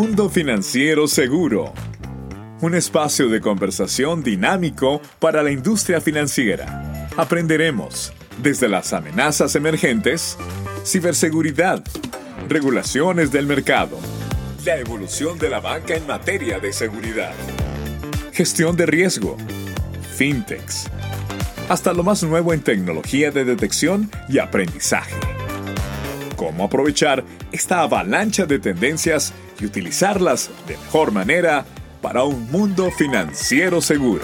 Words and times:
Mundo 0.00 0.30
Financiero 0.30 1.08
Seguro. 1.08 1.74
Un 2.60 2.76
espacio 2.76 3.28
de 3.28 3.40
conversación 3.40 4.22
dinámico 4.22 5.02
para 5.18 5.42
la 5.42 5.50
industria 5.50 6.00
financiera. 6.00 7.08
Aprenderemos 7.16 8.12
desde 8.40 8.68
las 8.68 8.92
amenazas 8.92 9.56
emergentes, 9.56 10.38
ciberseguridad, 10.84 11.82
regulaciones 12.48 13.32
del 13.32 13.46
mercado, 13.46 13.98
la 14.64 14.76
evolución 14.76 15.36
de 15.36 15.48
la 15.48 15.58
banca 15.58 15.96
en 15.96 16.06
materia 16.06 16.60
de 16.60 16.72
seguridad, 16.72 17.34
gestión 18.32 18.76
de 18.76 18.86
riesgo, 18.86 19.36
fintechs, 20.14 20.88
hasta 21.68 21.92
lo 21.92 22.04
más 22.04 22.22
nuevo 22.22 22.52
en 22.52 22.60
tecnología 22.60 23.32
de 23.32 23.44
detección 23.44 24.08
y 24.28 24.38
aprendizaje. 24.38 25.37
Cómo 26.38 26.62
aprovechar 26.62 27.24
esta 27.50 27.82
avalancha 27.82 28.46
de 28.46 28.60
tendencias 28.60 29.34
y 29.58 29.66
utilizarlas 29.66 30.50
de 30.68 30.76
mejor 30.76 31.10
manera 31.10 31.64
para 32.00 32.22
un 32.22 32.48
mundo 32.52 32.92
financiero 32.92 33.80
seguro. 33.80 34.22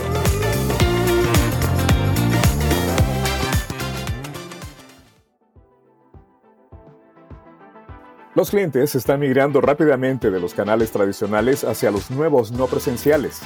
Los 8.36 8.50
clientes 8.50 8.94
están 8.94 9.18
migrando 9.18 9.60
rápidamente 9.60 10.30
de 10.30 10.38
los 10.38 10.54
canales 10.54 10.92
tradicionales 10.92 11.64
hacia 11.64 11.90
los 11.90 12.12
nuevos 12.12 12.52
no 12.52 12.68
presenciales. 12.68 13.40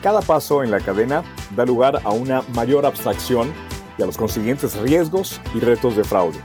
Cada 0.00 0.20
paso 0.20 0.62
en 0.62 0.70
la 0.70 0.78
cadena 0.78 1.24
da 1.56 1.66
lugar 1.66 2.00
a 2.04 2.10
una 2.10 2.42
mayor 2.54 2.86
abstracción 2.86 3.52
y 3.98 4.02
a 4.04 4.06
los 4.06 4.16
consiguientes 4.16 4.76
riesgos 4.76 5.40
y 5.56 5.58
retos 5.58 5.96
de 5.96 6.04
fraude. 6.04 6.38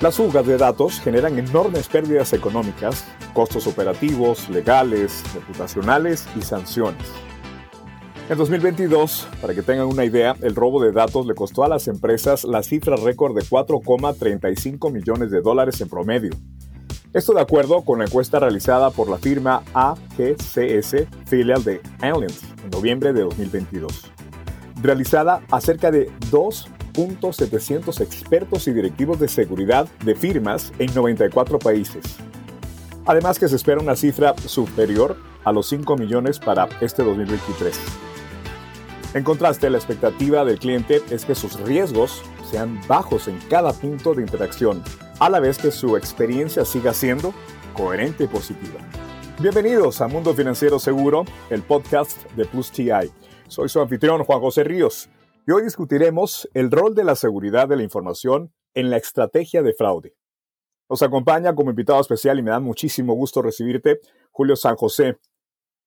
Las 0.00 0.16
fugas 0.16 0.46
de 0.46 0.56
datos 0.56 1.00
generan 1.00 1.40
enormes 1.40 1.88
pérdidas 1.88 2.32
económicas, 2.32 3.04
costos 3.34 3.66
operativos, 3.66 4.48
legales, 4.48 5.24
reputacionales 5.34 6.24
y 6.36 6.42
sanciones. 6.42 7.02
En 8.28 8.38
2022, 8.38 9.26
para 9.40 9.54
que 9.54 9.62
tengan 9.62 9.86
una 9.86 10.04
idea, 10.04 10.36
el 10.40 10.54
robo 10.54 10.80
de 10.80 10.92
datos 10.92 11.26
le 11.26 11.34
costó 11.34 11.64
a 11.64 11.68
las 11.68 11.88
empresas 11.88 12.44
la 12.44 12.62
cifra 12.62 12.94
récord 12.94 13.34
de 13.34 13.42
4,35 13.42 14.92
millones 14.92 15.32
de 15.32 15.40
dólares 15.40 15.80
en 15.80 15.88
promedio. 15.88 16.30
Esto 17.12 17.32
de 17.32 17.40
acuerdo 17.40 17.82
con 17.82 17.98
la 17.98 18.04
encuesta 18.04 18.38
realizada 18.38 18.90
por 18.90 19.10
la 19.10 19.18
firma 19.18 19.64
AGCS, 19.74 21.06
filial 21.26 21.64
de 21.64 21.80
Allianz, 22.00 22.42
en 22.62 22.70
noviembre 22.70 23.12
de 23.12 23.22
2022. 23.22 24.12
Realizada 24.80 25.42
a 25.50 25.60
cerca 25.60 25.90
de 25.90 26.08
2 26.30 26.68
700 27.32 28.00
expertos 28.00 28.66
y 28.66 28.72
directivos 28.72 29.20
de 29.20 29.28
seguridad 29.28 29.86
de 30.04 30.16
firmas 30.16 30.72
en 30.80 30.92
94 30.92 31.58
países. 31.58 32.16
Además 33.06 33.38
que 33.38 33.48
se 33.48 33.56
espera 33.56 33.80
una 33.80 33.94
cifra 33.94 34.34
superior 34.36 35.16
a 35.44 35.52
los 35.52 35.68
5 35.68 35.96
millones 35.96 36.40
para 36.40 36.68
este 36.80 37.04
2023. 37.04 37.78
En 39.14 39.22
contraste, 39.22 39.70
la 39.70 39.78
expectativa 39.78 40.44
del 40.44 40.58
cliente 40.58 41.00
es 41.10 41.24
que 41.24 41.34
sus 41.34 41.58
riesgos 41.60 42.22
sean 42.50 42.80
bajos 42.88 43.28
en 43.28 43.38
cada 43.48 43.72
punto 43.72 44.14
de 44.14 44.22
interacción, 44.22 44.82
a 45.20 45.30
la 45.30 45.40
vez 45.40 45.58
que 45.58 45.70
su 45.70 45.96
experiencia 45.96 46.64
siga 46.64 46.92
siendo 46.92 47.32
coherente 47.74 48.24
y 48.24 48.26
positiva. 48.26 48.80
Bienvenidos 49.38 50.00
a 50.00 50.08
Mundo 50.08 50.34
Financiero 50.34 50.80
Seguro, 50.80 51.24
el 51.48 51.62
podcast 51.62 52.30
de 52.32 52.44
Plus 52.44 52.72
TI. 52.72 53.12
Soy 53.46 53.68
su 53.68 53.80
anfitrión 53.80 54.24
Juan 54.24 54.40
José 54.40 54.64
Ríos 54.64 55.08
y 55.48 55.50
hoy 55.50 55.62
discutiremos 55.62 56.46
el 56.52 56.70
rol 56.70 56.94
de 56.94 57.04
la 57.04 57.16
seguridad 57.16 57.68
de 57.68 57.76
la 57.76 57.82
información 57.82 58.52
en 58.74 58.90
la 58.90 58.98
estrategia 58.98 59.62
de 59.62 59.72
fraude. 59.72 60.14
Nos 60.90 61.00
acompaña 61.00 61.54
como 61.54 61.70
invitado 61.70 61.98
especial 62.02 62.38
y 62.38 62.42
me 62.42 62.50
da 62.50 62.60
muchísimo 62.60 63.14
gusto 63.14 63.40
recibirte 63.40 63.98
Julio 64.30 64.56
San 64.56 64.76
José, 64.76 65.18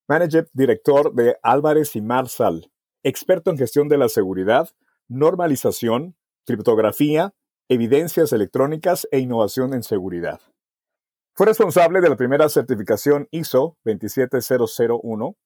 Manager 0.08 0.50
Director 0.54 1.14
de 1.14 1.38
Álvarez 1.44 1.96
y 1.96 2.02
Marsal, 2.02 2.72
experto 3.04 3.52
en 3.52 3.60
gestión 3.60 3.88
de 3.88 4.00
la 4.00 4.10
seguridad, 4.10 4.68
normalización, 5.08 6.16
criptografía, 6.44 7.36
evidencias 7.70 8.34
electrónicas 8.34 9.08
e 9.12 9.20
innovación 9.20 9.76
en 9.76 9.84
seguridad. 9.84 10.42
Fue 11.36 11.46
responsable 11.46 12.02
de 12.02 12.10
la 12.10 12.18
primera 12.18 12.50
certificación 12.50 13.28
ISO 13.30 13.78
27001, 13.84 15.38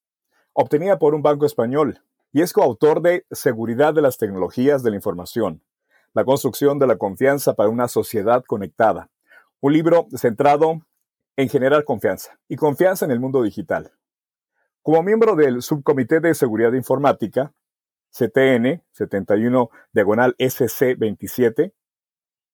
obtenida 0.54 1.00
por 1.00 1.16
un 1.16 1.22
banco 1.22 1.46
español, 1.46 2.02
y 2.36 2.42
es 2.42 2.52
coautor 2.52 3.02
de 3.02 3.26
Seguridad 3.32 3.94
de 3.94 4.02
las 4.02 4.18
Tecnologías 4.18 4.84
de 4.84 4.90
la 4.90 4.98
Información, 4.98 5.64
la 6.14 6.26
construcción 6.26 6.80
de 6.80 6.86
la 6.86 6.98
confianza 6.98 7.54
para 7.54 7.70
una 7.70 7.88
sociedad 7.88 8.44
conectada, 8.44 9.10
un 9.62 9.72
libro 9.72 10.08
centrado 10.18 10.82
en 11.38 11.48
generar 11.48 11.86
confianza 11.86 12.38
y 12.50 12.58
confianza 12.58 13.06
en 13.06 13.12
el 13.12 13.22
mundo 13.22 13.42
digital. 13.42 13.94
Como 14.82 15.02
miembro 15.02 15.38
del 15.38 15.62
Subcomité 15.62 16.20
de 16.20 16.34
Seguridad 16.34 16.74
Informática, 16.74 17.54
CTN 18.12 18.84
71 18.92 19.70
diagonal 19.94 20.36
SC 20.38 20.98
27, 20.98 21.74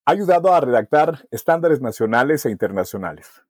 ha 0.04 0.10
ayudado 0.12 0.54
a 0.54 0.60
redactar 0.60 1.26
estándares 1.32 1.80
nacionales 1.80 2.46
e 2.46 2.52
internacionales. 2.52 3.42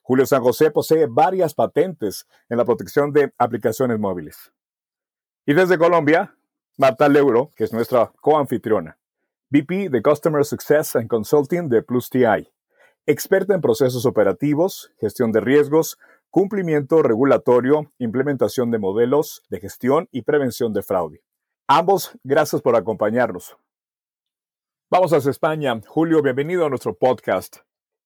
Julio 0.00 0.24
San 0.24 0.42
José 0.42 0.70
posee 0.70 1.08
varias 1.10 1.52
patentes 1.52 2.26
en 2.48 2.56
la 2.56 2.64
protección 2.64 3.12
de 3.12 3.34
aplicaciones 3.36 3.98
móviles. 3.98 4.50
Y 5.48 5.54
desde 5.54 5.78
Colombia, 5.78 6.36
Marta 6.76 7.08
Leuro, 7.08 7.54
que 7.56 7.64
es 7.64 7.72
nuestra 7.72 8.12
coanfitriona, 8.20 8.98
VP 9.48 9.88
de 9.88 10.02
Customer 10.02 10.44
Success 10.44 10.94
and 10.94 11.08
Consulting 11.08 11.70
de 11.70 11.82
Plus 11.82 12.10
TI, 12.10 12.52
experta 13.06 13.54
en 13.54 13.62
procesos 13.62 14.04
operativos, 14.04 14.92
gestión 15.00 15.32
de 15.32 15.40
riesgos, 15.40 15.96
cumplimiento 16.28 17.02
regulatorio, 17.02 17.90
implementación 17.96 18.70
de 18.70 18.78
modelos 18.78 19.42
de 19.48 19.58
gestión 19.58 20.06
y 20.12 20.20
prevención 20.20 20.74
de 20.74 20.82
fraude. 20.82 21.22
Ambos, 21.66 22.12
gracias 22.24 22.60
por 22.60 22.76
acompañarnos. 22.76 23.56
Vamos 24.90 25.14
hacia 25.14 25.30
España. 25.30 25.80
Julio, 25.86 26.20
bienvenido 26.20 26.66
a 26.66 26.68
nuestro 26.68 26.94
podcast. 26.98 27.60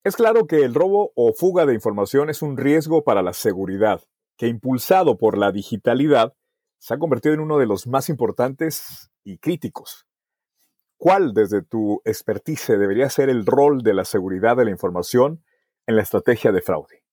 Es 0.04 0.14
claro 0.14 0.46
que 0.46 0.62
el 0.62 0.74
robo 0.74 1.10
o 1.16 1.32
fuga 1.32 1.66
de 1.66 1.74
información 1.74 2.30
es 2.30 2.40
un 2.40 2.56
riesgo 2.56 3.02
para 3.02 3.20
la 3.20 3.32
seguridad, 3.32 4.00
que 4.36 4.46
impulsado 4.46 5.18
por 5.18 5.36
la 5.36 5.50
digitalidad 5.50 6.36
se 6.82 6.94
ha 6.94 6.98
convertido 6.98 7.32
en 7.32 7.40
uno 7.40 7.58
de 7.58 7.66
los 7.66 7.86
más 7.86 8.08
importantes 8.08 9.12
y 9.22 9.38
críticos. 9.38 10.04
¿Cuál, 10.96 11.32
desde 11.32 11.62
tu 11.62 12.02
expertise, 12.04 12.76
debería 12.76 13.08
ser 13.08 13.30
el 13.30 13.46
rol 13.46 13.84
de 13.84 13.94
la 13.94 14.04
seguridad 14.04 14.56
de 14.56 14.64
la 14.64 14.72
información 14.72 15.44
en 15.86 15.94
la 15.94 16.02
estrategia 16.02 16.50
de 16.50 16.60
fraude? 16.60 17.04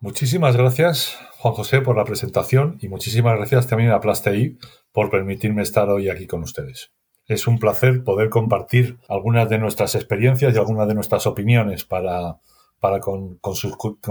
Muchísimas 0.00 0.56
gracias, 0.56 1.16
Juan 1.38 1.54
José, 1.54 1.82
por 1.82 1.96
la 1.96 2.04
presentación 2.04 2.78
y 2.80 2.88
muchísimas 2.88 3.36
gracias 3.36 3.68
también 3.68 3.92
a 3.92 4.00
PlasTI 4.00 4.58
por 4.90 5.08
permitirme 5.08 5.62
estar 5.62 5.88
hoy 5.88 6.08
aquí 6.08 6.26
con 6.26 6.42
ustedes. 6.42 6.90
Es 7.26 7.46
un 7.46 7.60
placer 7.60 8.02
poder 8.02 8.28
compartir 8.28 8.98
algunas 9.08 9.48
de 9.48 9.58
nuestras 9.58 9.94
experiencias 9.94 10.52
y 10.52 10.58
algunas 10.58 10.88
de 10.88 10.94
nuestras 10.94 11.28
opiniones 11.28 11.84
para, 11.84 12.40
con 12.80 13.38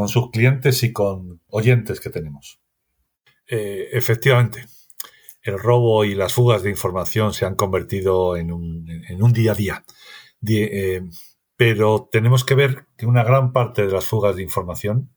sus 0.07 0.31
clientes 0.31 0.84
y 0.84 0.94
con 0.94 1.41
oyentes 1.50 2.00
que 2.00 2.09
tenemos. 2.09 2.62
Eh, 3.50 3.90
efectivamente, 3.94 4.68
el 5.42 5.58
robo 5.58 6.06
y 6.06 6.14
las 6.14 6.34
fugas 6.34 6.62
de 6.62 6.70
información 6.70 7.34
se 7.34 7.46
han 7.46 7.56
convertido 7.56 8.38
en 8.38 8.52
un, 8.52 9.34
día 9.34 9.54
a 9.54 9.56
día. 9.56 9.84
Eh, 10.48 11.02
pero 11.58 12.08
tenemos 12.12 12.46
que 12.46 12.56
ver 12.56 12.86
que 12.96 13.08
una 13.08 13.24
gran 13.24 13.52
parte 13.52 13.86
de 13.86 13.92
las 13.92 14.06
fugas 14.06 14.36
de 14.36 14.44
información 14.44 15.10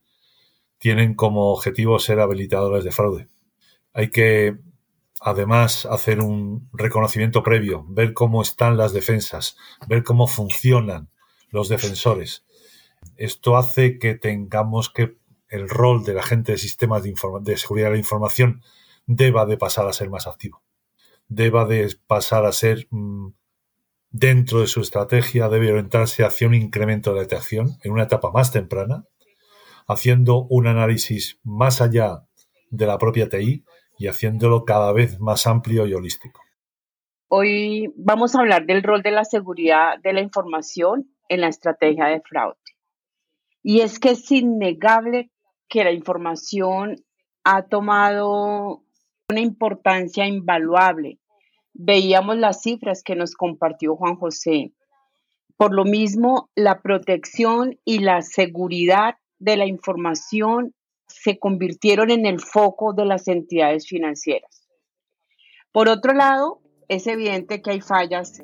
tienen 0.78 1.14
como 1.14 1.52
objetivo 1.52 1.98
ser 1.98 2.20
habilitadores 2.20 2.84
de 2.84 2.90
fraude. 2.90 3.28
Hay 3.92 4.10
que, 4.10 4.56
además, 5.20 5.86
hacer 5.86 6.20
un 6.20 6.68
reconocimiento 6.72 7.42
previo, 7.42 7.84
ver 7.88 8.14
cómo 8.14 8.42
están 8.42 8.76
las 8.78 8.92
defensas, 8.92 9.56
ver 9.86 10.02
cómo 10.02 10.26
funcionan 10.26 11.10
los 11.50 11.68
defensores. 11.68 12.44
Esto 13.16 13.56
hace 13.56 13.98
que 13.98 14.14
tengamos 14.14 14.90
que 14.90 15.16
el 15.52 15.68
rol 15.68 16.02
del 16.02 16.18
agente 16.18 16.52
de 16.52 16.58
sistemas 16.58 17.02
de, 17.02 17.14
de 17.42 17.56
seguridad 17.56 17.88
de 17.88 17.92
la 17.92 17.98
información 17.98 18.62
deba 19.06 19.44
de 19.46 19.58
pasar 19.58 19.86
a 19.86 19.92
ser 19.92 20.08
más 20.08 20.26
activo. 20.26 20.62
Deba 21.28 21.66
de 21.66 21.94
pasar 22.06 22.46
a 22.46 22.52
ser 22.52 22.88
mm, 22.90 23.28
dentro 24.10 24.60
de 24.60 24.66
su 24.66 24.80
estrategia, 24.80 25.48
debe 25.48 25.70
orientarse 25.70 26.24
hacia 26.24 26.46
un 26.46 26.54
incremento 26.54 27.10
de 27.10 27.16
la 27.16 27.22
detección 27.22 27.76
en 27.82 27.92
una 27.92 28.04
etapa 28.04 28.30
más 28.30 28.50
temprana, 28.50 29.04
haciendo 29.86 30.46
un 30.48 30.66
análisis 30.66 31.38
más 31.42 31.80
allá 31.80 32.26
de 32.70 32.86
la 32.86 32.96
propia 32.96 33.28
TI 33.28 33.64
y 33.98 34.06
haciéndolo 34.06 34.64
cada 34.64 34.92
vez 34.92 35.20
más 35.20 35.46
amplio 35.46 35.86
y 35.86 35.92
holístico. 35.92 36.40
Hoy 37.28 37.92
vamos 37.96 38.34
a 38.34 38.40
hablar 38.40 38.66
del 38.66 38.82
rol 38.82 39.02
de 39.02 39.10
la 39.10 39.24
seguridad 39.24 39.98
de 40.02 40.12
la 40.12 40.20
información 40.20 41.14
en 41.28 41.40
la 41.42 41.48
estrategia 41.48 42.06
de 42.06 42.20
fraude. 42.20 42.56
Y 43.62 43.80
es 43.80 43.98
que 43.98 44.10
es 44.10 44.30
innegable 44.30 45.31
que 45.72 45.84
la 45.84 45.90
información 45.90 47.02
ha 47.44 47.62
tomado 47.62 48.82
una 49.30 49.40
importancia 49.40 50.26
invaluable. 50.26 51.18
Veíamos 51.72 52.36
las 52.36 52.60
cifras 52.60 53.02
que 53.02 53.16
nos 53.16 53.34
compartió 53.34 53.96
Juan 53.96 54.16
José. 54.16 54.74
Por 55.56 55.72
lo 55.72 55.84
mismo, 55.84 56.50
la 56.54 56.82
protección 56.82 57.78
y 57.86 58.00
la 58.00 58.20
seguridad 58.20 59.14
de 59.38 59.56
la 59.56 59.64
información 59.64 60.74
se 61.06 61.38
convirtieron 61.38 62.10
en 62.10 62.26
el 62.26 62.38
foco 62.38 62.92
de 62.92 63.06
las 63.06 63.26
entidades 63.26 63.86
financieras. 63.88 64.68
Por 65.72 65.88
otro 65.88 66.12
lado, 66.12 66.60
es 66.88 67.06
evidente 67.06 67.62
que 67.62 67.70
hay 67.70 67.80
fallas 67.80 68.42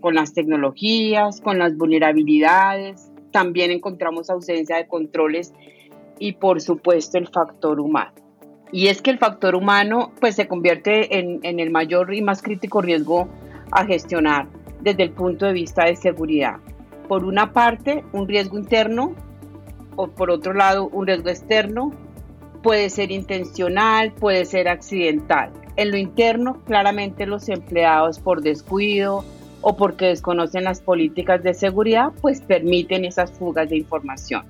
con 0.00 0.16
las 0.16 0.34
tecnologías, 0.34 1.40
con 1.40 1.60
las 1.60 1.76
vulnerabilidades, 1.76 3.12
también 3.34 3.72
encontramos 3.72 4.30
ausencia 4.30 4.76
de 4.76 4.86
controles 4.86 5.52
y 6.18 6.32
por 6.32 6.60
supuesto 6.60 7.18
el 7.18 7.28
factor 7.28 7.80
humano. 7.80 8.12
Y 8.72 8.88
es 8.88 9.02
que 9.02 9.10
el 9.10 9.18
factor 9.18 9.54
humano 9.54 10.12
pues 10.20 10.34
se 10.34 10.48
convierte 10.48 11.18
en, 11.18 11.60
el 11.60 11.70
mayor 11.70 12.12
y 12.12 12.22
más 12.22 12.42
crítico 12.42 12.82
riesgo 12.82 13.28
a 13.70 13.84
gestionar 13.84 14.48
desde 14.80 15.04
el 15.04 15.10
punto 15.10 15.46
de 15.46 15.52
vista 15.52 15.84
de 15.84 15.96
seguridad. 15.96 16.56
Por 17.08 17.24
una 17.24 17.52
parte, 17.52 18.04
un 18.12 18.26
riesgo 18.26 18.58
interno 18.58 19.14
o 19.96 20.08
por 20.08 20.30
otro 20.30 20.54
lado, 20.54 20.88
un 20.88 21.06
riesgo 21.06 21.28
externo 21.28 21.92
puede 22.62 22.90
ser 22.90 23.12
intencional, 23.12 24.12
puede 24.12 24.44
ser 24.44 24.68
accidental. 24.68 25.52
En 25.76 25.90
lo 25.90 25.96
interno, 25.96 26.62
claramente 26.64 27.26
los 27.26 27.48
empleados 27.48 28.18
por 28.18 28.40
descuido 28.42 29.24
o 29.60 29.76
porque 29.76 30.06
desconocen 30.06 30.64
las 30.64 30.80
políticas 30.80 31.42
de 31.42 31.54
seguridad, 31.54 32.12
pues 32.20 32.40
permiten 32.40 33.04
esas 33.04 33.30
fugas 33.32 33.68
de 33.68 33.76
información. 33.76 34.44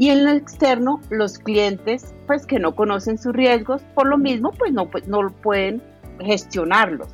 Y 0.00 0.08
en 0.08 0.24
lo 0.24 0.30
externo, 0.30 0.98
los 1.10 1.38
clientes, 1.38 2.14
pues 2.26 2.46
que 2.46 2.58
no 2.58 2.74
conocen 2.74 3.18
sus 3.18 3.34
riesgos, 3.34 3.82
por 3.94 4.06
lo 4.06 4.16
mismo, 4.16 4.50
pues 4.50 4.72
no, 4.72 4.88
pues, 4.88 5.06
no 5.06 5.28
pueden 5.30 5.82
gestionarlos. 6.18 7.08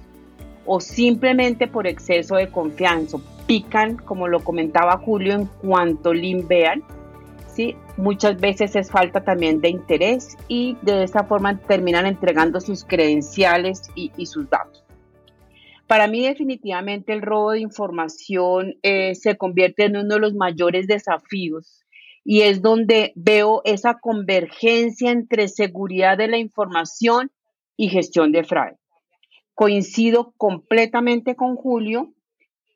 O 0.67 0.79
simplemente 0.79 1.67
por 1.67 1.89
exceso 1.89 2.37
de 2.37 2.49
confianza, 2.49 3.19
pican, 3.49 3.97
como 3.97 4.29
lo 4.29 4.39
comentaba 4.39 4.99
Julio, 4.99 5.35
en 5.35 5.47
cuanto 5.47 6.15
limbean 6.15 6.85
Muchas 7.97 8.39
veces 8.39 8.77
es 8.77 8.89
falta 8.89 9.25
también 9.25 9.61
de 9.61 9.71
interés 9.71 10.37
y 10.47 10.77
de 10.83 11.03
esa 11.03 11.25
forma 11.25 11.59
terminan 11.59 12.07
entregando 12.07 12.61
sus 12.61 12.85
credenciales 12.85 13.91
y, 13.97 14.27
sus 14.27 14.49
datos. 14.49 14.85
Para 15.89 16.07
mí 16.07 16.25
definitivamente 16.25 17.13
el 17.13 17.23
robo 17.23 17.53
de 17.53 17.61
información 17.61 18.75
eh, 18.83 19.17
se 19.17 19.37
convierte 19.37 19.87
en 19.87 19.97
uno 19.97 20.15
de 20.15 20.21
los 20.21 20.35
mayores 20.35 20.87
desafíos 20.87 21.86
y 22.29 22.43
es 22.43 22.61
donde 22.61 23.13
veo 23.15 23.63
esa 23.65 24.01
convergencia 24.01 25.13
entre 25.13 25.47
seguridad 25.47 26.19
de 26.19 26.27
la 26.27 26.39
información 26.39 27.31
y 27.77 27.89
gestión 27.89 28.33
de 28.33 28.43
fraude. 28.43 28.79
Coincido 29.55 30.35
completamente 30.37 31.37
con 31.37 31.55
Julio 31.55 32.13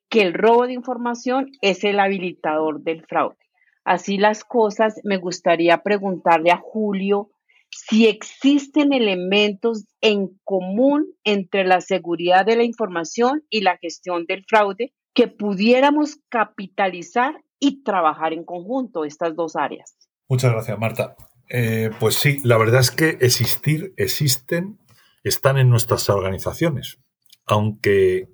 que 0.08 0.22
el 0.22 0.34
robo 0.34 0.68
de 0.68 0.74
información 0.74 1.50
es 1.62 1.82
el 1.82 1.98
habilitador 1.98 2.82
del 2.82 3.04
fraude. 3.06 3.36
Así 3.84 4.18
las 4.18 4.44
cosas, 4.44 5.00
me 5.02 5.16
gustaría 5.16 5.82
preguntarle 5.82 6.52
a 6.52 6.56
Julio 6.58 7.30
si 7.70 8.06
existen 8.06 8.92
elementos 8.92 9.84
en 10.00 10.28
común 10.44 11.08
entre 11.24 11.64
la 11.64 11.80
seguridad 11.80 12.46
de 12.46 12.54
la 12.54 12.62
información 12.62 13.42
y 13.50 13.62
la 13.62 13.78
gestión 13.78 14.26
del 14.26 14.44
fraude 14.44 14.92
que 15.12 15.26
pudiéramos 15.26 16.20
capitalizar 16.28 17.34
y 17.60 17.84
trabajar 17.84 18.32
en 18.32 18.44
conjunto 18.44 19.04
estas 19.04 19.36
dos 19.36 19.54
áreas. 19.54 19.94
Muchas 20.28 20.52
gracias, 20.52 20.78
Marta. 20.78 21.16
Eh, 21.48 21.90
pues 22.00 22.14
sí, 22.14 22.38
la 22.42 22.56
verdad 22.56 22.80
es 22.80 22.90
que 22.90 23.18
existir, 23.20 23.92
existen, 23.96 24.78
están 25.22 25.58
en 25.58 25.68
nuestras 25.68 26.08
organizaciones. 26.08 26.98
Aunque 27.46 28.28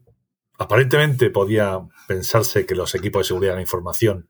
aparentemente 0.58 1.30
podía 1.30 1.80
pensarse 2.06 2.66
que 2.66 2.74
los 2.74 2.94
equipos 2.94 3.20
de 3.20 3.28
seguridad 3.28 3.52
de 3.52 3.56
la 3.56 3.62
información 3.62 4.28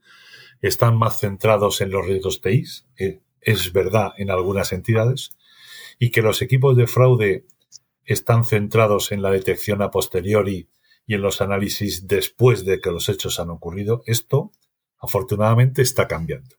están 0.63 0.97
más 0.97 1.21
centrados 1.21 1.81
en 1.81 1.91
los 1.91 2.07
riesgos 2.07 2.41
TIs, 2.41 2.87
eh, 2.99 3.21
es 3.41 3.73
verdad 3.73 4.13
en 4.17 4.31
algunas 4.31 4.73
entidades, 4.73 5.37
y 5.99 6.11
que 6.11 6.23
los 6.23 6.41
equipos 6.43 6.77
de 6.77 6.87
fraude 6.87 7.47
están 8.05 8.45
centrados 8.45 9.13
en 9.13 9.23
la 9.23 9.31
detección 9.31 9.83
a 9.83 9.91
posteriori 9.91 10.69
y 11.07 11.15
en 11.15 11.23
los 11.23 11.41
análisis 11.41 12.07
después 12.07 12.65
de 12.65 12.81
que 12.81 12.91
los 12.91 13.09
hechos 13.09 13.39
han 13.41 13.51
ocurrido, 13.51 14.03
esto 14.07 14.53
afortunadamente 14.99 15.83
está 15.83 16.09
cambiando. 16.09 16.57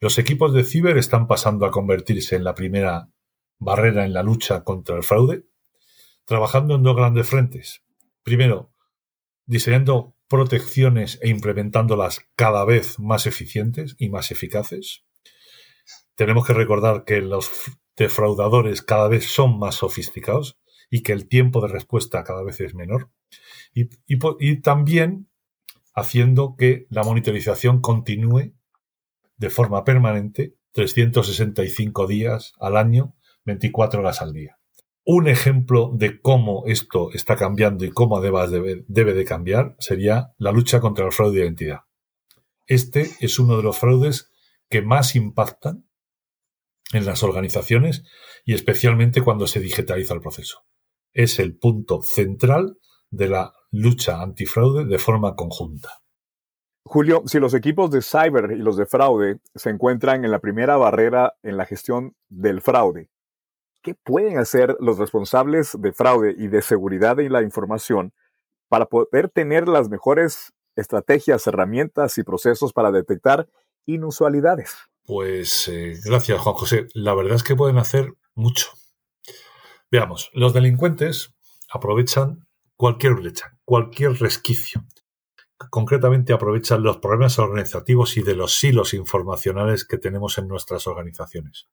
Los 0.00 0.18
equipos 0.18 0.52
de 0.52 0.64
ciber 0.64 0.98
están 0.98 1.26
pasando 1.26 1.64
a 1.64 1.70
convertirse 1.70 2.36
en 2.36 2.44
la 2.44 2.54
primera 2.54 3.10
barrera 3.58 4.04
en 4.04 4.12
la 4.12 4.22
lucha 4.22 4.62
contra 4.62 4.96
el 4.96 5.02
fraude, 5.02 5.46
trabajando 6.26 6.74
en 6.74 6.82
dos 6.82 6.96
grandes 6.96 7.28
frentes. 7.28 7.82
Primero, 8.22 8.72
diseñando 9.46 10.14
protecciones 10.28 11.18
e 11.22 11.28
implementándolas 11.28 12.28
cada 12.34 12.64
vez 12.64 12.98
más 12.98 13.26
eficientes 13.26 13.94
y 13.98 14.08
más 14.08 14.30
eficaces. 14.30 15.04
Tenemos 16.14 16.46
que 16.46 16.52
recordar 16.52 17.04
que 17.04 17.20
los 17.20 17.50
defraudadores 17.96 18.82
cada 18.82 19.08
vez 19.08 19.26
son 19.26 19.58
más 19.58 19.76
sofisticados 19.76 20.58
y 20.90 21.02
que 21.02 21.12
el 21.12 21.28
tiempo 21.28 21.60
de 21.60 21.68
respuesta 21.68 22.24
cada 22.24 22.42
vez 22.42 22.60
es 22.60 22.74
menor. 22.74 23.10
Y, 23.72 23.88
y 24.06 24.60
también 24.60 25.28
haciendo 25.96 26.54
que 26.56 26.86
la 26.90 27.02
monitorización 27.02 27.80
continúe 27.80 28.52
de 29.38 29.50
forma 29.50 29.82
permanente 29.82 30.54
365 30.72 32.06
días 32.06 32.52
al 32.60 32.76
año, 32.76 33.16
24 33.46 34.00
horas 34.00 34.20
al 34.20 34.34
día. 34.34 34.58
Un 35.04 35.26
ejemplo 35.26 35.90
de 35.94 36.20
cómo 36.20 36.64
esto 36.66 37.10
está 37.12 37.36
cambiando 37.36 37.84
y 37.84 37.90
cómo 37.90 38.18
además 38.18 38.50
debe, 38.50 38.84
de 38.86 39.24
cambiar 39.24 39.74
sería 39.78 40.34
la 40.36 40.52
lucha 40.52 40.80
contra 40.80 41.06
el 41.06 41.12
fraude 41.12 41.38
de 41.38 41.44
identidad. 41.46 41.80
Este 42.66 43.10
es 43.20 43.38
uno 43.38 43.56
de 43.56 43.62
los 43.62 43.78
fraudes 43.78 44.30
que 44.68 44.82
más 44.82 45.16
impactan 45.16 45.88
en 46.92 47.06
las 47.06 47.22
organizaciones 47.22 48.04
y 48.44 48.52
especialmente 48.52 49.22
cuando 49.22 49.46
se 49.46 49.60
digitaliza 49.60 50.12
el 50.12 50.20
proceso. 50.20 50.66
Es 51.12 51.38
el 51.38 51.56
punto 51.56 52.02
central 52.02 52.78
de 53.10 53.28
la 53.28 53.52
lucha 53.70 54.22
antifraude 54.22 54.84
de 54.84 54.98
forma 54.98 55.34
conjunta. 55.34 56.02
Julio, 56.84 57.22
si 57.26 57.40
los 57.40 57.54
equipos 57.54 57.90
de 57.90 58.02
cyber 58.02 58.52
y 58.52 58.58
los 58.58 58.76
de 58.76 58.86
fraude 58.86 59.40
se 59.54 59.70
encuentran 59.70 60.24
en 60.24 60.30
la 60.30 60.38
primera 60.38 60.76
barrera 60.76 61.34
en 61.42 61.56
la 61.56 61.66
gestión 61.66 62.14
del 62.28 62.60
fraude, 62.60 63.10
¿Qué 63.86 63.94
pueden 63.94 64.36
hacer 64.36 64.76
los 64.80 64.98
responsables 64.98 65.80
de 65.80 65.92
fraude 65.92 66.34
y 66.36 66.48
de 66.48 66.60
seguridad 66.60 67.14
de 67.14 67.30
la 67.30 67.42
información 67.42 68.12
para 68.68 68.86
poder 68.86 69.28
tener 69.28 69.68
las 69.68 69.88
mejores 69.88 70.52
estrategias, 70.74 71.46
herramientas 71.46 72.18
y 72.18 72.24
procesos 72.24 72.72
para 72.72 72.90
detectar 72.90 73.48
inusualidades? 73.84 74.74
Pues 75.04 75.68
eh, 75.68 76.00
gracias, 76.04 76.40
Juan 76.40 76.56
José. 76.56 76.88
La 76.94 77.14
verdad 77.14 77.36
es 77.36 77.44
que 77.44 77.54
pueden 77.54 77.78
hacer 77.78 78.12
mucho. 78.34 78.70
Veamos, 79.88 80.30
los 80.32 80.52
delincuentes 80.52 81.36
aprovechan 81.70 82.45
cualquier 82.76 83.14
brecha, 83.14 83.58
cualquier 83.64 84.12
resquicio. 84.14 84.84
Concretamente 85.70 86.32
aprovechan 86.32 86.82
los 86.82 86.98
problemas 86.98 87.38
organizativos 87.38 88.16
y 88.16 88.22
de 88.22 88.34
los 88.34 88.58
silos 88.58 88.92
informacionales 88.94 89.84
que 89.86 89.98
tenemos 89.98 90.38
en 90.38 90.48
nuestras 90.48 90.86
organizaciones 90.86 91.68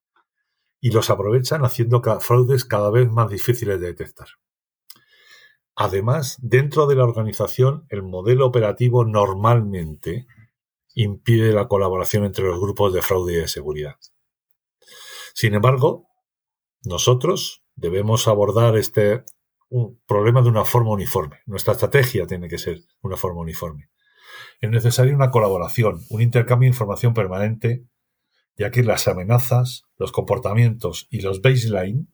y 0.79 0.91
los 0.91 1.09
aprovechan 1.09 1.63
haciendo 1.63 2.01
fraudes 2.19 2.65
cada 2.65 2.91
vez 2.91 3.09
más 3.09 3.29
difíciles 3.29 3.79
de 3.79 3.87
detectar. 3.87 4.27
Además, 5.75 6.37
dentro 6.41 6.87
de 6.87 6.95
la 6.95 7.05
organización, 7.05 7.85
el 7.87 8.03
modelo 8.03 8.45
operativo 8.45 9.05
normalmente 9.05 10.27
impide 10.93 11.53
la 11.53 11.69
colaboración 11.69 12.25
entre 12.25 12.43
los 12.43 12.59
grupos 12.59 12.93
de 12.93 13.01
fraude 13.01 13.31
y 13.31 13.37
de 13.37 13.47
seguridad. 13.47 13.95
Sin 15.33 15.53
embargo, 15.53 16.09
nosotros 16.83 17.63
debemos 17.75 18.27
abordar 18.27 18.77
este 18.77 19.23
problema 20.05 20.41
de 20.41 20.49
una 20.49 20.65
forma 20.65 20.91
uniforme. 20.91 21.39
Nuestra 21.45 21.73
estrategia 21.73 22.27
tiene 22.27 22.47
que 22.47 22.57
ser 22.57 22.81
una 23.01 23.17
forma 23.17 23.41
uniforme. 23.41 23.89
Es 24.61 24.69
necesaria 24.69 25.15
una 25.15 25.31
colaboración, 25.31 26.01
un 26.09 26.21
intercambio 26.21 26.67
de 26.67 26.73
información 26.73 27.13
permanente 27.13 27.85
ya 28.57 28.71
que 28.71 28.83
las 28.83 29.07
amenazas, 29.07 29.85
los 29.97 30.11
comportamientos 30.11 31.07
y 31.09 31.21
los 31.21 31.41
baseline 31.41 32.07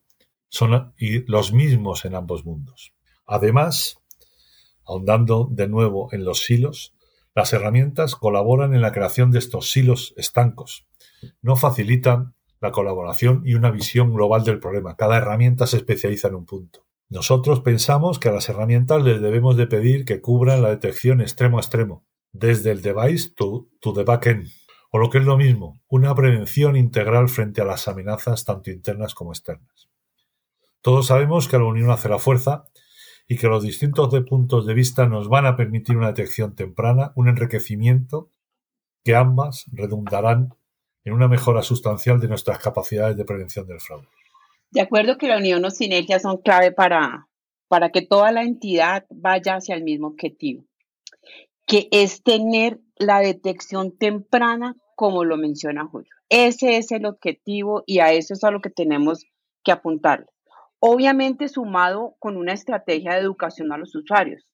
son 0.48 0.94
los 1.26 1.52
mismos 1.52 2.04
en 2.04 2.14
ambos 2.14 2.44
mundos. 2.44 2.92
Además, 3.26 3.98
ahondando 4.84 5.48
de 5.50 5.68
nuevo 5.68 6.08
en 6.12 6.24
los 6.24 6.40
silos, 6.40 6.94
las 7.34 7.52
herramientas 7.52 8.16
colaboran 8.16 8.74
en 8.74 8.80
la 8.80 8.92
creación 8.92 9.30
de 9.30 9.38
estos 9.38 9.70
silos 9.70 10.14
estancos. 10.16 10.86
No 11.42 11.56
facilitan 11.56 12.34
la 12.60 12.72
colaboración 12.72 13.42
y 13.44 13.54
una 13.54 13.70
visión 13.70 14.12
global 14.12 14.44
del 14.44 14.58
problema. 14.58 14.96
Cada 14.96 15.18
herramienta 15.18 15.66
se 15.66 15.76
especializa 15.76 16.28
en 16.28 16.34
un 16.34 16.46
punto. 16.46 16.84
Nosotros 17.10 17.58
pensamos 17.58 18.20
que 18.20 18.28
a 18.28 18.32
las 18.32 18.48
herramientas 18.48 19.02
les 19.02 19.20
debemos 19.20 19.56
de 19.56 19.66
pedir 19.66 20.04
que 20.04 20.20
cubran 20.20 20.62
la 20.62 20.70
detección 20.70 21.20
extremo 21.20 21.58
a 21.58 21.60
extremo, 21.60 22.06
desde 22.30 22.70
el 22.70 22.82
device 22.82 23.32
to, 23.34 23.66
to 23.80 23.92
the 23.92 24.04
backend, 24.04 24.46
o 24.92 24.98
lo 24.98 25.10
que 25.10 25.18
es 25.18 25.24
lo 25.24 25.36
mismo, 25.36 25.82
una 25.88 26.14
prevención 26.14 26.76
integral 26.76 27.28
frente 27.28 27.60
a 27.60 27.64
las 27.64 27.88
amenazas 27.88 28.44
tanto 28.44 28.70
internas 28.70 29.14
como 29.14 29.32
externas. 29.32 29.90
Todos 30.82 31.08
sabemos 31.08 31.48
que 31.48 31.58
la 31.58 31.64
unión 31.64 31.90
hace 31.90 32.08
la 32.08 32.20
fuerza 32.20 32.66
y 33.26 33.36
que 33.36 33.48
los 33.48 33.64
distintos 33.64 34.08
puntos 34.28 34.64
de 34.64 34.74
vista 34.74 35.06
nos 35.06 35.28
van 35.28 35.46
a 35.46 35.56
permitir 35.56 35.96
una 35.96 36.12
detección 36.12 36.54
temprana, 36.54 37.12
un 37.16 37.26
enriquecimiento 37.26 38.30
que 39.02 39.16
ambas 39.16 39.64
redundarán 39.72 40.54
en 41.02 41.14
una 41.14 41.26
mejora 41.26 41.62
sustancial 41.62 42.20
de 42.20 42.28
nuestras 42.28 42.60
capacidades 42.60 43.16
de 43.16 43.24
prevención 43.24 43.66
del 43.66 43.80
fraude. 43.80 44.19
De 44.72 44.80
acuerdo 44.80 45.18
que 45.18 45.26
la 45.26 45.38
unión 45.38 45.64
o 45.64 45.70
sinergia 45.70 46.20
son 46.20 46.38
clave 46.38 46.70
para, 46.70 47.26
para 47.66 47.90
que 47.90 48.02
toda 48.02 48.30
la 48.30 48.42
entidad 48.42 49.04
vaya 49.10 49.56
hacia 49.56 49.74
el 49.74 49.82
mismo 49.82 50.06
objetivo, 50.06 50.64
que 51.66 51.88
es 51.90 52.22
tener 52.22 52.78
la 52.96 53.18
detección 53.18 53.96
temprana, 53.98 54.76
como 54.94 55.24
lo 55.24 55.36
menciona 55.36 55.86
Julio. 55.86 56.10
Ese 56.28 56.76
es 56.76 56.92
el 56.92 57.06
objetivo 57.06 57.82
y 57.84 57.98
a 57.98 58.12
eso 58.12 58.34
es 58.34 58.44
a 58.44 58.52
lo 58.52 58.60
que 58.60 58.70
tenemos 58.70 59.24
que 59.64 59.72
apuntar. 59.72 60.26
Obviamente 60.78 61.48
sumado 61.48 62.14
con 62.20 62.36
una 62.36 62.52
estrategia 62.52 63.14
de 63.14 63.20
educación 63.20 63.72
a 63.72 63.78
los 63.78 63.94
usuarios, 63.96 64.46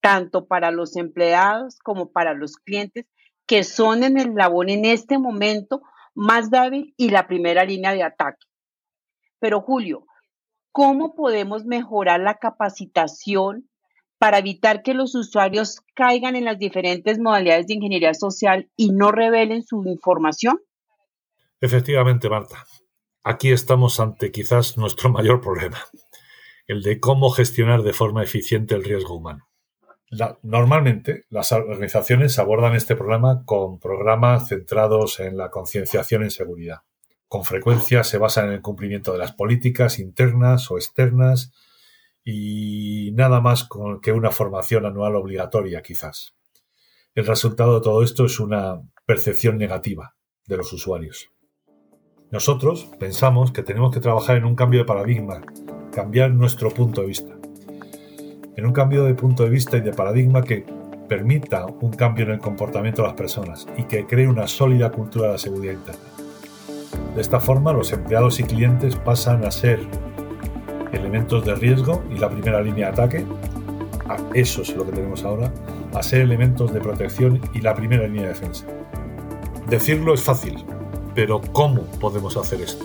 tanto 0.00 0.46
para 0.46 0.70
los 0.70 0.96
empleados 0.96 1.78
como 1.80 2.12
para 2.12 2.32
los 2.32 2.56
clientes, 2.56 3.06
que 3.46 3.62
son 3.62 4.04
en 4.04 4.18
el 4.18 4.34
labor 4.34 4.70
en 4.70 4.86
este 4.86 5.18
momento 5.18 5.82
más 6.14 6.50
débil 6.50 6.94
y 6.96 7.10
la 7.10 7.26
primera 7.26 7.64
línea 7.64 7.92
de 7.92 8.04
ataque. 8.04 8.49
Pero 9.40 9.62
Julio, 9.62 10.06
¿cómo 10.70 11.14
podemos 11.14 11.64
mejorar 11.64 12.20
la 12.20 12.36
capacitación 12.36 13.68
para 14.18 14.38
evitar 14.38 14.82
que 14.82 14.92
los 14.92 15.14
usuarios 15.14 15.80
caigan 15.94 16.36
en 16.36 16.44
las 16.44 16.58
diferentes 16.58 17.18
modalidades 17.18 17.66
de 17.66 17.74
ingeniería 17.74 18.12
social 18.12 18.70
y 18.76 18.90
no 18.90 19.12
revelen 19.12 19.62
su 19.62 19.82
información? 19.86 20.60
Efectivamente, 21.60 22.28
Marta. 22.28 22.66
Aquí 23.24 23.50
estamos 23.50 23.98
ante 23.98 24.30
quizás 24.30 24.76
nuestro 24.76 25.08
mayor 25.10 25.40
problema, 25.40 25.78
el 26.66 26.82
de 26.82 27.00
cómo 27.00 27.30
gestionar 27.30 27.82
de 27.82 27.94
forma 27.94 28.22
eficiente 28.22 28.74
el 28.74 28.84
riesgo 28.84 29.16
humano. 29.16 29.48
normalmente 30.42 31.24
las 31.30 31.52
organizaciones 31.52 32.38
abordan 32.38 32.74
este 32.74 32.96
problema 32.96 33.42
con 33.46 33.78
programas 33.78 34.48
centrados 34.48 35.20
en 35.20 35.36
la 35.36 35.50
concienciación 35.50 36.24
en 36.24 36.30
seguridad. 36.30 36.80
Con 37.30 37.44
frecuencia 37.44 38.02
se 38.02 38.18
basan 38.18 38.48
en 38.48 38.54
el 38.54 38.60
cumplimiento 38.60 39.12
de 39.12 39.18
las 39.18 39.30
políticas 39.30 40.00
internas 40.00 40.68
o 40.72 40.78
externas 40.78 41.52
y 42.24 43.12
nada 43.14 43.40
más 43.40 43.68
que 44.02 44.10
una 44.10 44.32
formación 44.32 44.84
anual 44.84 45.14
obligatoria, 45.14 45.80
quizás. 45.80 46.34
El 47.14 47.28
resultado 47.28 47.76
de 47.76 47.82
todo 47.82 48.02
esto 48.02 48.24
es 48.24 48.40
una 48.40 48.82
percepción 49.06 49.58
negativa 49.58 50.16
de 50.48 50.56
los 50.56 50.72
usuarios. 50.72 51.30
Nosotros 52.32 52.90
pensamos 52.98 53.52
que 53.52 53.62
tenemos 53.62 53.94
que 53.94 54.00
trabajar 54.00 54.36
en 54.36 54.44
un 54.44 54.56
cambio 54.56 54.80
de 54.80 54.86
paradigma, 54.86 55.40
cambiar 55.92 56.32
nuestro 56.32 56.70
punto 56.70 57.02
de 57.02 57.06
vista. 57.06 57.38
En 58.56 58.66
un 58.66 58.72
cambio 58.72 59.04
de 59.04 59.14
punto 59.14 59.44
de 59.44 59.50
vista 59.50 59.76
y 59.76 59.82
de 59.82 59.92
paradigma 59.92 60.42
que 60.42 60.66
permita 61.08 61.64
un 61.66 61.92
cambio 61.92 62.24
en 62.24 62.32
el 62.32 62.40
comportamiento 62.40 63.02
de 63.02 63.08
las 63.08 63.16
personas 63.16 63.68
y 63.76 63.84
que 63.84 64.04
cree 64.08 64.26
una 64.26 64.48
sólida 64.48 64.90
cultura 64.90 65.28
de 65.28 65.32
la 65.34 65.38
seguridad 65.38 65.74
interna. 65.74 66.09
De 67.14 67.20
esta 67.20 67.40
forma, 67.40 67.72
los 67.72 67.92
empleados 67.92 68.38
y 68.40 68.44
clientes 68.44 68.96
pasan 68.96 69.44
a 69.44 69.50
ser 69.50 69.80
elementos 70.92 71.44
de 71.44 71.54
riesgo 71.54 72.02
y 72.10 72.18
la 72.18 72.30
primera 72.30 72.60
línea 72.60 72.86
de 72.86 72.92
ataque, 72.92 73.26
eso 74.34 74.62
es 74.62 74.74
lo 74.74 74.84
que 74.86 74.92
tenemos 74.92 75.24
ahora, 75.24 75.52
a 75.94 76.02
ser 76.02 76.20
elementos 76.20 76.72
de 76.72 76.80
protección 76.80 77.40
y 77.54 77.60
la 77.60 77.74
primera 77.74 78.06
línea 78.06 78.22
de 78.22 78.28
defensa. 78.28 78.66
Decirlo 79.68 80.14
es 80.14 80.22
fácil, 80.22 80.64
pero 81.14 81.40
¿cómo 81.52 81.82
podemos 82.00 82.36
hacer 82.36 82.60
esto? 82.60 82.84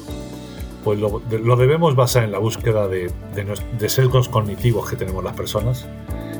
Pues 0.84 1.00
lo, 1.00 1.56
debemos 1.56 1.96
basar 1.96 2.24
en 2.24 2.32
la 2.32 2.38
búsqueda 2.38 2.88
de, 2.88 3.12
de 3.34 3.90
sesgos 3.90 4.30
cognitivos 4.30 4.90
que 4.90 4.96
tenemos 4.96 5.24
las 5.24 5.36
personas, 5.36 5.88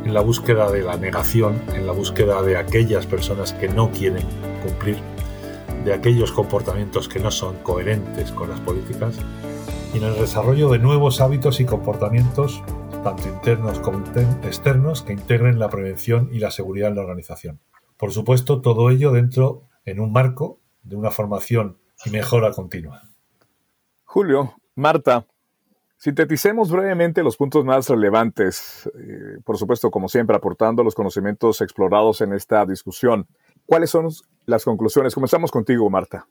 en 0.04 0.14
la 0.14 0.22
búsqueda 0.22 0.72
de 0.72 0.84
la 0.84 0.98
negación, 0.98 1.60
en 1.74 1.88
la 1.88 1.94
búsqueda 1.94 2.44
de 2.44 2.58
aquellas 2.58 3.08
personas 3.08 3.54
que 3.54 3.68
no 3.68 3.90
quieren 3.90 4.24
cumplir, 4.62 4.98
de 5.86 5.94
aquellos 5.94 6.32
comportamientos 6.32 7.08
que 7.08 7.20
no 7.20 7.30
son 7.30 7.58
coherentes 7.58 8.32
con 8.32 8.50
las 8.50 8.60
políticas 8.60 9.20
y 9.94 10.00
en 10.00 10.04
el 10.04 10.16
desarrollo 10.16 10.68
de 10.70 10.80
nuevos 10.80 11.22
hábitos 11.22 11.60
y 11.60 11.66
comportamientos, 11.66 12.64
tanto 13.04 13.30
internos 13.30 13.78
como 13.80 14.04
externos, 14.44 15.04
que 15.04 15.14
integren 15.14 15.60
la 15.60 15.70
prevención 15.70 16.30
y 16.34 16.40
la 16.40 16.50
seguridad 16.50 16.90
en 16.90 16.96
la 16.96 17.02
organización. 17.02 17.60
Por 17.98 18.12
supuesto, 18.12 18.62
todo 18.62 18.90
ello 18.90 19.12
dentro, 19.12 19.70
en 19.86 20.00
un 20.00 20.12
marco 20.12 20.60
de 20.82 20.96
una 20.96 21.12
formación 21.12 21.78
y 22.04 22.10
mejora 22.10 22.52
continua. 22.52 23.04
Julio, 24.06 24.56
Marta, 24.74 25.28
sinteticemos 25.98 26.72
brevemente 26.72 27.22
los 27.22 27.38
puntos 27.38 27.64
más 27.64 27.88
relevantes, 27.90 28.90
eh, 28.96 29.38
por 29.46 29.58
supuesto, 29.58 29.92
como 29.92 30.10
siempre, 30.10 30.36
aportando 30.36 30.84
los 30.84 30.96
conocimientos 30.96 31.62
explorados 31.62 32.22
en 32.22 32.34
esta 32.34 32.66
discusión. 32.66 33.28
¿Cuáles 33.68 33.92
son 33.92 34.10
las 34.46 34.64
conclusiones? 34.64 35.14
Comenzamos 35.14 35.52
contigo, 35.52 35.90
Marta. 35.90 36.28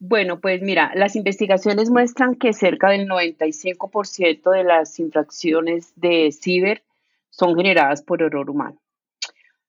Bueno, 0.00 0.40
pues 0.40 0.62
mira, 0.62 0.92
las 0.94 1.16
investigaciones 1.16 1.90
muestran 1.90 2.36
que 2.36 2.52
cerca 2.52 2.90
del 2.90 3.08
95% 3.08 4.50
de 4.50 4.62
las 4.62 4.98
infracciones 5.00 5.92
de 5.96 6.30
ciber 6.30 6.84
son 7.30 7.56
generadas 7.56 8.02
por 8.02 8.22
error 8.22 8.48
humano. 8.48 8.80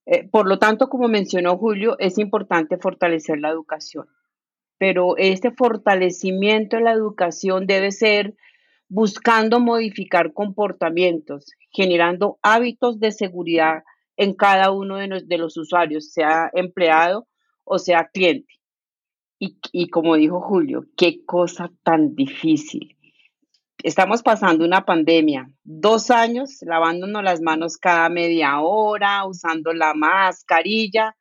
Eh, 0.05 0.27
por 0.27 0.47
lo 0.47 0.59
tanto, 0.59 0.87
como 0.87 1.07
mencionó 1.07 1.57
Julio, 1.57 1.97
es 1.99 2.19
importante 2.19 2.77
fortalecer 2.77 3.39
la 3.39 3.49
educación, 3.49 4.07
pero 4.77 5.17
este 5.17 5.51
fortalecimiento 5.51 6.77
de 6.77 6.83
la 6.83 6.93
educación 6.93 7.65
debe 7.65 7.91
ser 7.91 8.35
buscando 8.87 9.59
modificar 9.59 10.33
comportamientos, 10.33 11.53
generando 11.71 12.37
hábitos 12.43 12.99
de 12.99 13.11
seguridad 13.11 13.83
en 14.15 14.33
cada 14.33 14.71
uno 14.71 14.97
de 14.97 15.37
los 15.37 15.57
usuarios, 15.57 16.11
sea 16.11 16.51
empleado 16.53 17.27
o 17.69 17.79
sea 17.79 18.09
cliente. 18.11 18.53
Y, 19.41 19.89
como 19.89 20.15
dijo 20.15 20.41
Julio, 20.41 20.83
qué 20.97 21.23
cosa 21.25 21.71
tan 21.83 22.13
difícil. 22.13 22.97
Estamos 23.81 24.21
pasando 24.21 24.65
una 24.65 24.83
pandemia, 24.83 25.49
dos 25.63 26.11
años 26.11 26.57
lavándonos 26.61 27.23
las 27.23 27.39
manos 27.39 27.77
cada 27.77 28.09
media 28.09 28.59
hora, 28.59 29.25
usando 29.25 29.71
la 29.71 29.93
mascarilla 29.93 31.15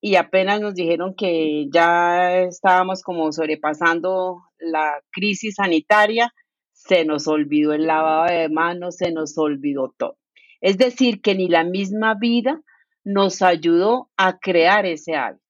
y 0.00 0.16
apenas 0.16 0.62
nos 0.62 0.74
dijeron 0.74 1.14
que 1.14 1.68
ya 1.70 2.38
estábamos 2.40 3.02
como 3.02 3.30
sobrepasando 3.30 4.42
la 4.58 5.02
crisis 5.10 5.56
sanitaria, 5.56 6.32
se 6.72 7.04
nos 7.04 7.28
olvidó 7.28 7.74
el 7.74 7.86
lavado 7.86 8.34
de 8.34 8.48
manos, 8.48 8.96
se 8.96 9.12
nos 9.12 9.36
olvidó 9.36 9.94
todo. 9.98 10.16
Es 10.62 10.78
decir, 10.78 11.20
que 11.20 11.34
ni 11.34 11.48
la 11.48 11.64
misma 11.64 12.14
vida 12.14 12.62
nos 13.04 13.42
ayudó 13.42 14.10
a 14.16 14.38
crear 14.38 14.86
ese 14.86 15.14
hábito. 15.14 15.42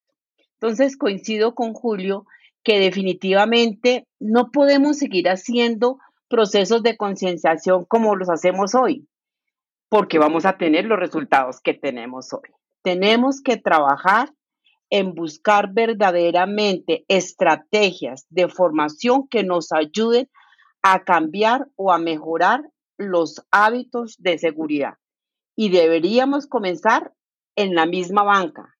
Entonces 0.63 0.95
coincido 0.95 1.55
con 1.55 1.73
Julio 1.73 2.25
que 2.63 2.79
definitivamente 2.79 4.07
no 4.21 4.49
podemos 4.49 4.97
seguir 4.97 5.27
haciendo 5.27 5.99
procesos 6.29 6.81
de 6.83 6.95
concienciación 6.95 7.83
como 7.83 8.15
los 8.15 8.29
hacemos 8.29 8.73
hoy, 8.73 9.05
porque 9.89 10.19
vamos 10.19 10.45
a 10.45 10.57
tener 10.57 10.85
los 10.85 10.97
resultados 10.97 11.59
que 11.59 11.73
tenemos 11.73 12.31
hoy. 12.31 12.49
Tenemos 12.81 13.41
que 13.41 13.57
trabajar 13.57 14.31
en 14.89 15.13
buscar 15.13 15.73
verdaderamente 15.73 17.03
estrategias 17.09 18.25
de 18.29 18.47
formación 18.47 19.27
que 19.27 19.43
nos 19.43 19.73
ayuden 19.73 20.29
a 20.81 21.03
cambiar 21.03 21.67
o 21.75 21.91
a 21.91 21.97
mejorar 21.97 22.61
los 22.97 23.45
hábitos 23.51 24.15
de 24.17 24.37
seguridad. 24.37 24.93
Y 25.57 25.71
deberíamos 25.71 26.47
comenzar 26.47 27.11
en 27.57 27.75
la 27.75 27.85
misma 27.85 28.23
banca, 28.23 28.72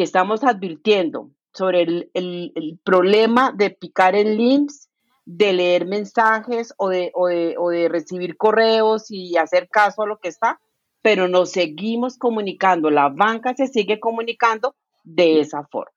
que 0.00 0.04
estamos 0.04 0.44
advirtiendo 0.44 1.28
sobre 1.52 2.08
el, 2.14 2.80
problema 2.82 3.52
de 3.54 3.68
picar 3.68 4.16
en 4.16 4.38
links, 4.38 4.88
de 5.26 5.52
leer 5.52 5.84
mensajes 5.84 6.72
o 6.78 6.88
de, 6.88 7.12
o, 7.14 7.28
de, 7.28 7.88
recibir 7.90 8.38
correos 8.38 9.10
y 9.10 9.36
hacer 9.36 9.68
caso 9.68 10.00
a 10.00 10.06
lo 10.06 10.16
que 10.18 10.28
está, 10.28 10.58
pero 11.02 11.28
nos 11.28 11.50
seguimos 11.50 12.16
comunicando, 12.16 12.88
la 12.90 13.10
banca 13.10 13.52
se 13.54 13.66
sigue 13.66 14.00
comunicando 14.00 14.74
de 15.04 15.40
esa 15.40 15.64
forma. 15.70 15.92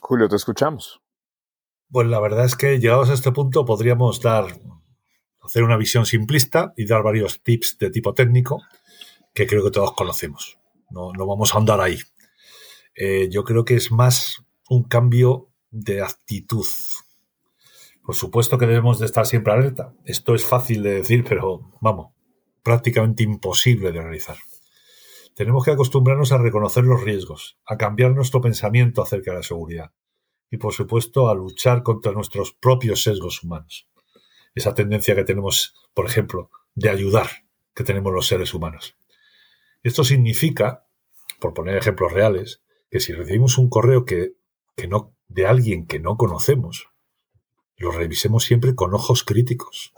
Julio, 0.00 0.28
te 0.28 0.34
escuchamos. 0.34 1.00
Pues 1.92 2.08
la 2.08 2.18
verdad 2.18 2.44
es 2.44 2.56
que 2.56 2.80
llegados 2.80 3.08
a 3.08 3.14
este 3.14 3.30
punto 3.30 3.64
podríamos 3.64 4.20
dar, 4.20 4.46
hacer 5.42 5.62
una 5.62 5.76
visión 5.76 6.06
simplista 6.06 6.72
y 6.76 6.86
dar 6.86 7.04
varios 7.04 7.40
tips 7.44 7.78
de 7.78 7.90
tipo 7.90 8.14
técnico 8.14 8.64
que 9.32 9.46
creo 9.46 9.62
que 9.62 9.70
todos 9.70 9.92
conocemos. 9.92 10.58
No, 10.90 11.12
no 11.12 11.24
vamos 11.24 11.54
a 11.54 11.58
andar 11.58 11.80
ahí. 11.80 11.98
Eh, 13.00 13.28
yo 13.30 13.44
creo 13.44 13.64
que 13.64 13.76
es 13.76 13.92
más 13.92 14.44
un 14.68 14.82
cambio 14.82 15.52
de 15.70 16.02
actitud. 16.02 16.66
Por 18.04 18.16
supuesto 18.16 18.58
que 18.58 18.66
debemos 18.66 18.98
de 18.98 19.06
estar 19.06 19.24
siempre 19.24 19.52
alerta. 19.52 19.94
Esto 20.04 20.34
es 20.34 20.44
fácil 20.44 20.82
de 20.82 20.94
decir, 20.94 21.22
pero 21.22 21.70
vamos, 21.80 22.12
prácticamente 22.64 23.22
imposible 23.22 23.92
de 23.92 24.02
realizar. 24.02 24.36
Tenemos 25.36 25.64
que 25.64 25.70
acostumbrarnos 25.70 26.32
a 26.32 26.38
reconocer 26.38 26.82
los 26.82 27.04
riesgos, 27.04 27.56
a 27.66 27.76
cambiar 27.76 28.16
nuestro 28.16 28.40
pensamiento 28.40 29.00
acerca 29.00 29.30
de 29.30 29.36
la 29.36 29.42
seguridad 29.44 29.92
y, 30.50 30.56
por 30.56 30.72
supuesto, 30.72 31.28
a 31.28 31.36
luchar 31.36 31.84
contra 31.84 32.10
nuestros 32.10 32.52
propios 32.52 33.04
sesgos 33.04 33.44
humanos. 33.44 33.88
Esa 34.56 34.74
tendencia 34.74 35.14
que 35.14 35.22
tenemos, 35.22 35.72
por 35.94 36.06
ejemplo, 36.06 36.50
de 36.74 36.90
ayudar 36.90 37.28
que 37.76 37.84
tenemos 37.84 38.12
los 38.12 38.26
seres 38.26 38.54
humanos. 38.54 38.96
Esto 39.84 40.02
significa, 40.02 40.84
por 41.38 41.54
poner 41.54 41.76
ejemplos 41.76 42.12
reales, 42.12 42.60
que 42.90 43.00
si 43.00 43.12
recibimos 43.12 43.58
un 43.58 43.68
correo 43.68 44.04
que, 44.04 44.34
no 44.88 45.14
de 45.28 45.46
alguien 45.46 45.86
que 45.86 45.98
no 45.98 46.16
conocemos, 46.16 46.88
lo 47.76 47.90
revisemos 47.90 48.44
siempre 48.44 48.74
con 48.74 48.94
ojos 48.94 49.24
críticos. 49.24 49.92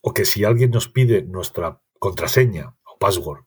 O 0.00 0.12
que 0.12 0.24
si 0.24 0.44
alguien 0.44 0.70
nos 0.70 0.88
pide 0.88 1.22
nuestra 1.22 1.82
contraseña 1.98 2.76
o 2.84 2.98
password 2.98 3.44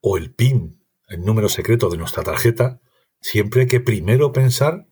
o 0.00 0.16
el 0.16 0.34
PIN, 0.34 0.84
el 1.08 1.24
número 1.24 1.48
secreto 1.48 1.88
de 1.88 1.98
nuestra 1.98 2.24
tarjeta, 2.24 2.80
siempre 3.20 3.62
hay 3.62 3.66
que 3.68 3.80
primero 3.80 4.32
pensar 4.32 4.88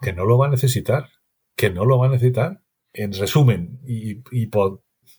que 0.00 0.12
no 0.12 0.24
lo 0.24 0.38
va 0.38 0.46
a 0.46 0.50
necesitar, 0.50 1.10
que 1.56 1.70
no 1.70 1.84
lo 1.84 1.98
va 1.98 2.06
a 2.06 2.10
necesitar. 2.10 2.62
En 2.94 3.12
resumen, 3.12 3.80
y, 3.86 4.22
y 4.30 4.46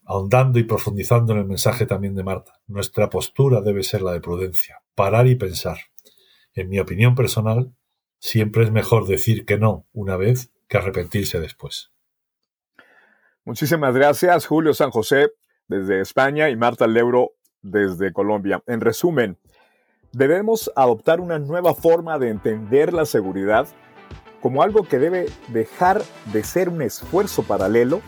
ahondando 0.05 0.59
y 0.59 0.63
profundizando 0.63 1.33
en 1.33 1.39
el 1.39 1.45
mensaje 1.45 1.85
también 1.85 2.15
de 2.15 2.23
Marta, 2.23 2.53
nuestra 2.67 3.09
postura 3.09 3.61
debe 3.61 3.83
ser 3.83 4.01
la 4.01 4.13
de 4.13 4.21
prudencia, 4.21 4.81
parar 4.95 5.27
y 5.27 5.35
pensar. 5.35 5.77
En 6.53 6.69
mi 6.69 6.79
opinión 6.79 7.15
personal, 7.15 7.73
siempre 8.19 8.63
es 8.63 8.71
mejor 8.71 9.07
decir 9.07 9.45
que 9.45 9.57
no 9.57 9.87
una 9.93 10.17
vez 10.17 10.51
que 10.67 10.77
arrepentirse 10.77 11.39
después. 11.39 11.91
Muchísimas 13.45 13.95
gracias, 13.95 14.45
Julio 14.45 14.73
San 14.73 14.91
José, 14.91 15.31
desde 15.67 16.01
España, 16.01 16.49
y 16.49 16.55
Marta 16.55 16.87
Leuro, 16.87 17.31
desde 17.61 18.13
Colombia. 18.13 18.63
En 18.67 18.81
resumen, 18.81 19.37
debemos 20.11 20.71
adoptar 20.75 21.19
una 21.19 21.39
nueva 21.39 21.73
forma 21.73 22.19
de 22.19 22.29
entender 22.29 22.93
la 22.93 23.05
seguridad 23.05 23.67
como 24.41 24.63
algo 24.63 24.83
que 24.83 24.99
debe 24.99 25.27
dejar 25.49 26.01
de 26.31 26.43
ser 26.43 26.69
un 26.69 26.81
esfuerzo 26.81 27.43
paralelo 27.43 28.01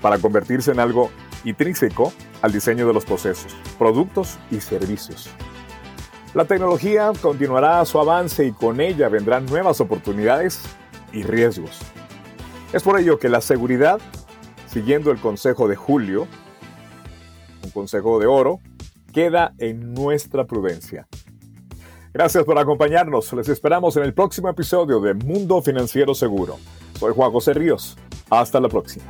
para 0.00 0.18
convertirse 0.18 0.70
en 0.72 0.80
algo 0.80 1.10
intrínseco 1.44 2.12
al 2.42 2.52
diseño 2.52 2.86
de 2.86 2.94
los 2.94 3.04
procesos, 3.04 3.56
productos 3.78 4.38
y 4.50 4.60
servicios. 4.60 5.30
La 6.34 6.44
tecnología 6.44 7.12
continuará 7.20 7.84
su 7.84 7.98
avance 7.98 8.44
y 8.44 8.52
con 8.52 8.80
ella 8.80 9.08
vendrán 9.08 9.46
nuevas 9.46 9.80
oportunidades 9.80 10.62
y 11.12 11.22
riesgos. 11.22 11.80
Es 12.72 12.82
por 12.82 13.00
ello 13.00 13.18
que 13.18 13.28
la 13.28 13.40
seguridad, 13.40 13.98
siguiendo 14.66 15.10
el 15.10 15.18
consejo 15.18 15.68
de 15.68 15.76
Julio, 15.76 16.26
un 17.64 17.70
consejo 17.70 18.18
de 18.18 18.26
oro, 18.26 18.60
queda 19.12 19.54
en 19.58 19.94
nuestra 19.94 20.44
prudencia. 20.44 21.08
Gracias 22.12 22.44
por 22.44 22.58
acompañarnos. 22.58 23.32
Les 23.32 23.48
esperamos 23.48 23.96
en 23.96 24.02
el 24.02 24.12
próximo 24.12 24.48
episodio 24.48 25.00
de 25.00 25.14
Mundo 25.14 25.62
Financiero 25.62 26.14
Seguro. 26.14 26.58
Soy 26.98 27.12
Juan 27.14 27.32
José 27.32 27.54
Ríos. 27.54 27.96
Hasta 28.30 28.60
la 28.60 28.68
próxima. 28.68 29.06